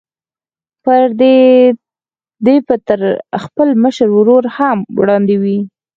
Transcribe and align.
دی 2.45 2.57
به 2.67 2.75
تر 2.87 3.01
خپل 3.43 3.67
مشر 3.83 4.07
ورور 4.17 4.43
هم 4.57 4.77
وړاندې 4.99 5.35
وي. 5.43 5.59